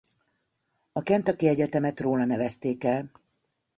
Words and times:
A 0.91 1.01
Kentucky 1.01 1.47
Egyetemet 1.47 1.99
róla 1.99 2.25
nevezték 2.25 2.83
el. 2.83 3.11